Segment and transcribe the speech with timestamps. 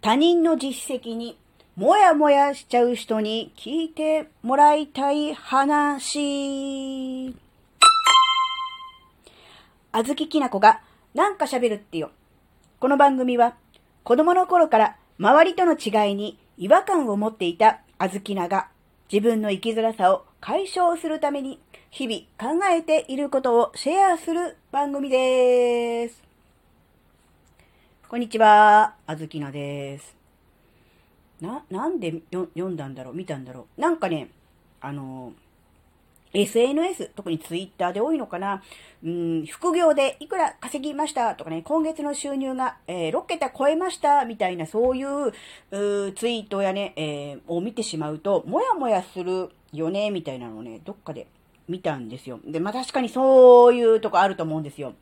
[0.00, 1.36] 他人の実績に
[1.74, 7.34] もやもやしちゃう人に聞いてもらいたい話。
[9.90, 10.82] あずききなこが
[11.14, 12.12] なんか喋るってよ。
[12.78, 13.56] この番組は
[14.04, 18.68] 子供の頃から周りとの違いに違和感を持っていたあずきなが
[19.12, 21.60] 自分の生きづらさを解消するために
[21.90, 26.27] 日々考えていることをシェアする番組です。
[28.10, 30.16] こんにちは、あずきなです。
[31.42, 33.14] な、なんで読んだんだろう？
[33.14, 33.80] 見たんだろう？
[33.82, 34.30] なんかね、
[34.80, 35.34] あの、
[36.32, 38.62] SNS、特にツイッターで多いのかな？
[39.04, 41.34] うん、副業でいくら稼ぎました？
[41.34, 44.24] とかね、今月の収入が、えー、6桁超えました？
[44.24, 45.32] みたいなそういうう
[46.12, 51.26] ツイートやね、えー、を見てしまうと、もやもやするよね、みたいなのをね、どっかで
[51.68, 52.40] 見たんですよ。
[52.46, 54.94] で、まあ確かにそういうとこあると思うんですよ。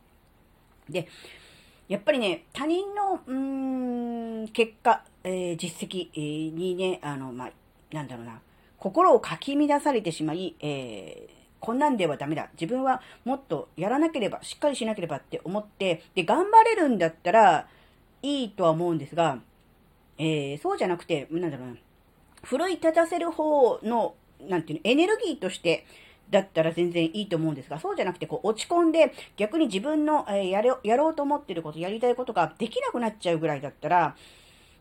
[0.91, 1.07] で、
[1.89, 6.11] やっぱりね、他人の、うーん、結果、えー、実績、
[6.53, 7.51] にね、あの、まあ、
[7.93, 8.41] なんだろうな、
[8.79, 12.49] 心をかき乱されてしまい、えー、こんなんではダメだ。
[12.60, 17.69] 自分はもっとやらなければ、しっかりしなければって思って、で、頑張れるんだったら
[18.23, 19.38] いいとは思うんですが、
[20.19, 21.77] えー、そうじゃなくて、なんだろうな、
[22.43, 25.87] 奮い立たせる方の、なんていうの、エネルギーとして、
[26.30, 34.16] だったら全然いいと思うんですが、そうじゃなくて、こう、落ち込んで、逆に自分の、え、やれ、やろうと思ってること、やりたいことができなくなっちゃうぐらいだったら、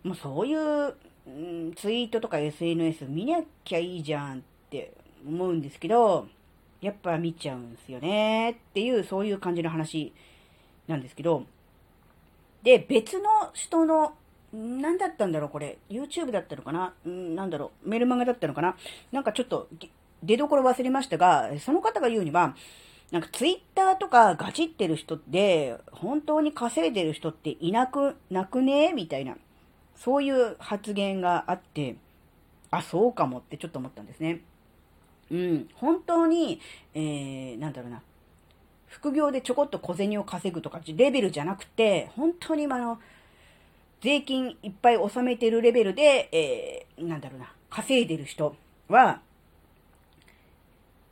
[0.03, 0.95] もうそういう、
[1.27, 4.91] うん、ツイートとか SNS 見なきゃいいじゃんって
[5.27, 6.27] 思うんですけど、
[6.81, 10.13] やっぱ見ちゃうんですよねっていう、そういう感じの話
[10.87, 11.43] なんですけど、
[12.63, 14.13] で、別の人の、
[14.53, 15.77] 何だったんだろう、これ。
[15.89, 16.93] YouTube だったのかな？
[17.05, 17.89] うんなんだろう。
[17.89, 18.77] メルマガだったのかな？
[19.11, 19.67] なんかちょっと、
[20.25, 22.55] 出どころ忘れましたが、その方が言うには、
[23.11, 28.93] なんか Twitter とかガチってる人で、本当に稼いでる人っていなく、なくね？
[28.93, 29.37] みたいな、
[29.95, 31.95] そういう発言があって、
[32.71, 34.41] あ、そうかもってちょっと思ったんですね。
[35.31, 36.59] うん、本当に、
[36.93, 38.01] えー、なんだろうな、
[38.87, 42.99] 副業でちょこっと小銭を稼ぐとかレベルじゃなくて、本当にあの、
[44.01, 48.55] 税金いっぱい納めてるレベルで、えー、なんだろうな、稼いでる人
[48.87, 49.21] は、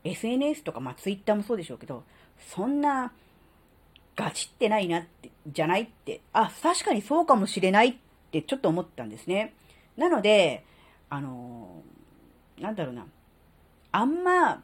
[0.04, 2.04] SNS とか、まあ Twitter もそうでしょうけど、
[2.38, 3.12] そんな、
[4.16, 7.96] ガチってないなって、じゃないって、あ、確かにそうかもしれないっ
[8.32, 9.54] てちょっと思ったんですね。
[9.98, 10.64] なので、
[11.10, 13.06] あのー、なんだろうな、
[13.92, 14.62] あんま、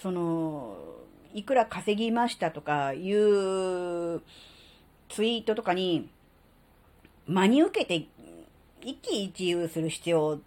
[0.00, 0.76] その、
[1.32, 4.22] いくら稼ぎましたとかいう
[5.08, 6.08] ツイートとかに
[7.26, 8.06] 真に受けて
[8.82, 10.38] 一喜一憂する必要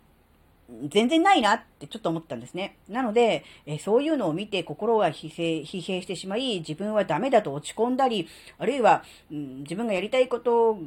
[0.90, 2.78] 全然ないなってちょっと思ったんですね。
[2.90, 10.78] なので、えそういうのを見て心が疲弊疲弊してしまい、自分はダメだと落ち込んだり、あるいは、うん、自分がやりたいこと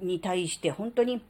[0.00, 1.22] に対して本当に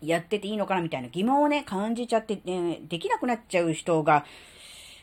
[0.00, 4.24] やってていいのかなみたいな疑問をね、感じちゃって、ね、できなくなっちゃう人が、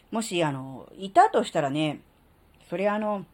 [0.10, 2.02] もし、あの、いたとしたらね、
[2.70, 3.26] それあの、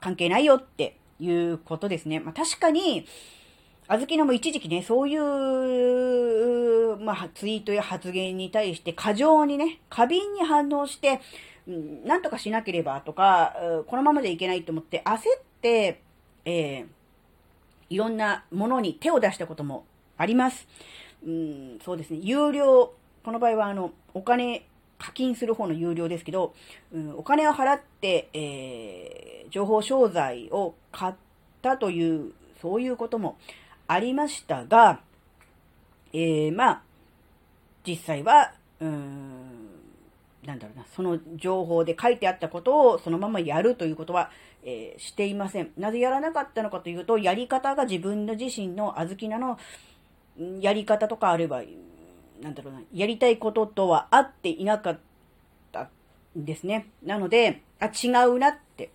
[0.00, 2.20] 関係ないよっていうことですね。
[2.20, 3.06] まあ確かに、
[3.90, 11.22] あずきのも一時期ね、そういう、まあ、ツイートや発言に対して過剰にね、過敏に反応して、
[12.04, 13.56] なんとかしなければとか、
[13.86, 15.20] このままでいけないと思って焦っ
[15.62, 16.02] て、
[16.44, 16.86] えー、
[17.88, 19.86] いろんなものに手を出したことも
[20.18, 20.68] あります。
[21.26, 22.18] うん、そうですね。
[22.20, 22.92] 有料、
[23.24, 24.66] この場合はあの、お金、
[24.98, 26.52] 課金する方の有料ですけど、
[26.92, 31.14] うん、お金を払って、えー、情報商材を買っ
[31.62, 33.38] たという、そういうことも
[33.88, 35.00] ありましたが、
[36.12, 36.82] えー、まあ、
[37.86, 39.68] 実際は、うん、
[40.44, 44.30] なんだろうな、その情報で書いてあったことをそのままやるということは、
[44.62, 45.70] えー、していません。
[45.78, 49.58] なぜやらなかったのかというと、やり方が自分の自身のあずきなの
[50.60, 51.62] やり方とかあれば、
[52.42, 54.98] なんだろうな、やりたいこととは合っていなかっ
[55.72, 55.88] た
[56.38, 56.88] んですね。
[57.02, 58.90] なので、あ、違うなって、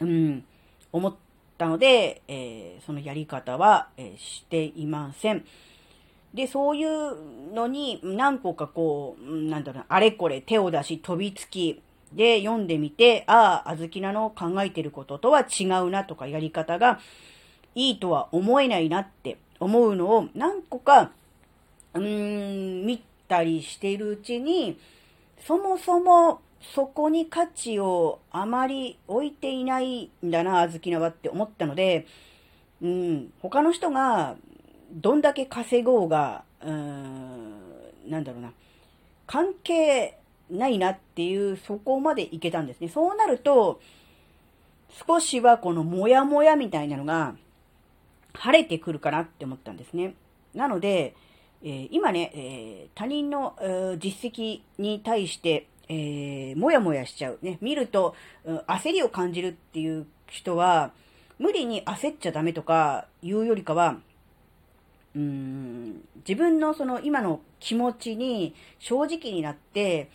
[0.00, 0.44] うん、
[0.90, 1.14] 思っ
[1.58, 5.44] たので、えー、そのやり方は、えー、していません。
[6.34, 11.80] で、そういうのに何個かこう、なんだろう、あれこれ手を出し飛びつき、
[12.14, 17.00] で読んでみて、ああ、あずきなの考えてることとは違うなとかやり方が
[17.74, 21.12] いいとは思えないなって思うのを何個か、
[21.94, 24.78] うーん、見たりしているうちに、
[25.46, 26.40] そもそも
[26.74, 32.06] そこに価値をあまり置いていないんだな、あずきなはって思ったので、
[32.80, 34.36] うん、他の人が
[34.92, 37.60] どんだけ稼ごうが、うん、
[38.08, 38.52] なんだろうな、
[39.26, 40.18] 関係
[40.50, 42.88] ないなっていう、そこまでいけたんですね。
[42.88, 43.80] そうなると、
[45.06, 47.34] 少しはこのモヤモヤみたいなのが
[48.34, 50.14] 晴れてくるかなって思ったんですね。
[50.54, 51.14] なので、
[51.62, 57.38] えー、今ね、えー、他人の、えー、実績に対して、えー、もやもやしちゃう。
[57.42, 60.92] ね、見ると、うん、焦りを感じるっていう人は、
[61.38, 63.98] 無理に焦っちゃダメとか言うよりかは、
[65.14, 70.08] うーん、自分のその今の気持ちに正直になって、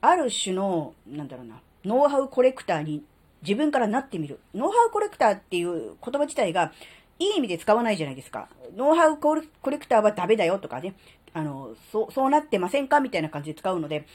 [0.00, 3.04] ある種の、なんだろうな、ノウハウコレクターに
[3.42, 4.40] 自分からなってみる。
[4.52, 6.72] ノウハウコレクターっていう言葉自体が、
[7.20, 8.48] いい意味で使わないじゃないですか。
[8.76, 9.42] ノウハウコレ
[9.78, 10.94] クターはダメだよとかね。
[11.34, 12.98] あの、そう、そうなってませんか？
[13.00, 14.06] みたいな感じで使うので、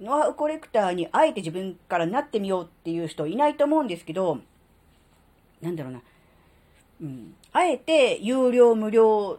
[0.00, 4.38] ノウハウコレクターにあえて自分からなってみようっていう人いないと思うんですけど、
[5.60, 6.00] なんだろうな。
[7.02, 7.34] うん。
[7.52, 9.38] あえて有料無料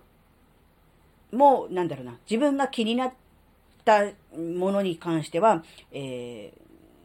[1.31, 2.15] も、なんだろうな。
[2.29, 3.13] 自分が気になっ
[3.83, 4.03] た
[4.37, 6.53] ものに関しては、え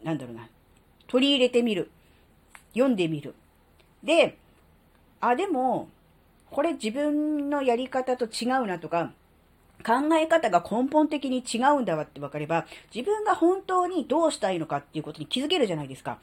[0.03, 0.49] ー、なんだろうな。
[1.07, 1.91] 取り入れてみる。
[2.75, 3.35] 読んでみる。
[4.05, 4.37] で、
[5.21, 5.89] あ、でも、
[6.51, 9.13] これ自分のやり方と違うなとか、
[9.87, 16.19] 考え方が根本的に違うんだわって分かれば、自分が本当にどうしたいのかっていうことに気づけるじゃないですか。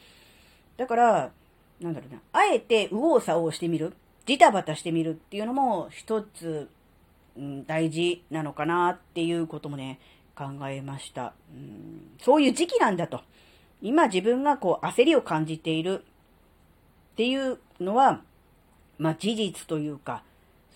[0.76, 1.32] だから、
[1.80, 3.94] なんだろうな、あえて右往左往してみる、
[4.26, 6.68] ジタバタしてみるっていうのも一つ、
[7.38, 10.00] うん、大事なのかなっていうこともね、
[10.36, 12.10] 考えました、うん。
[12.22, 13.22] そういう時期なんだと。
[13.82, 16.04] 今自分がこう焦りを感じている
[17.14, 18.22] っていうのは、
[18.98, 20.24] まあ、事実というか、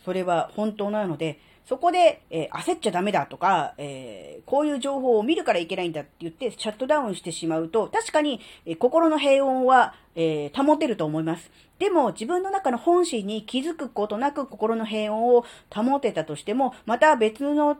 [0.05, 11.51] それは本当なので、そこで、えー、焦っちゃダメだとか、えー、こういう情報を見るからいけないんだって言ってシャットダウンしてしまうと、確かに、えー、心の平穏は、え保てると思います。
[11.77, 17.77] でも、自分の中の本心に気づくことなく心の平穏を保てたとしても、また別の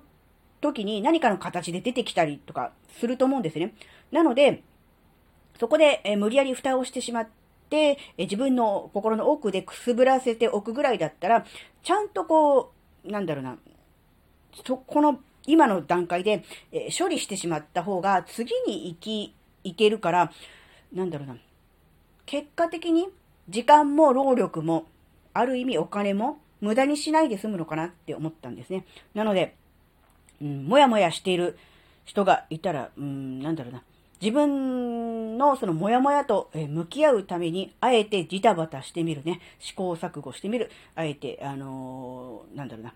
[0.61, 3.73] 時に何かの形で出てきたりとかすると思うんですね。
[4.11, 4.63] なので、
[5.59, 7.27] そこで、え無理やり蓋をしてしまっ
[7.69, 11.45] て、え自分の心の奥でくすぶらせておくぐらいだったら、
[11.81, 12.73] ちゃんとこ
[13.05, 13.57] う、なんだろうな、
[14.65, 19.33] そ、この今の段階で、え処理してしまった方が次に行き、
[19.63, 20.31] 行けるから、
[20.93, 21.37] なんだろうな、
[22.25, 23.07] 結果的に
[23.49, 24.85] 時間も労力も、
[25.33, 28.85] ある意味お金も無駄にしないで済むのかなって思ったんですね。
[29.13, 29.55] なので、
[30.41, 31.57] うん、もやもやしている
[32.05, 33.83] 人がいたら、うん、なんだろうな、
[34.19, 39.39] 自分のそのモヤモヤと向き合うために、あえてジタバタしてみるね。
[39.59, 40.71] 試行錯誤してみる。
[40.95, 42.93] あえて、あのー、なんだろうな。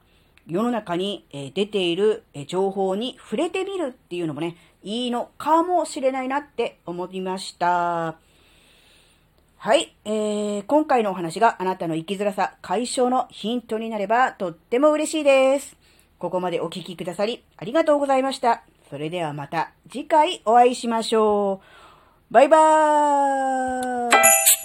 [0.52, 1.26] 世の中に
[1.56, 8.18] 出ている情報に触れてみるっていうのもね、いいのかもしれないなって思いました。
[9.56, 15.78] はい、えー、今回のお話があなたの生きづらさ解消のヒントになればとっても嬉しいです。
[16.20, 18.64] ここまでお聴きくださりありがとうございました。
[18.90, 21.62] それではまた次回お会いしましょ
[22.30, 22.34] う。
[22.34, 24.18] バイバー
[24.58, 24.61] イ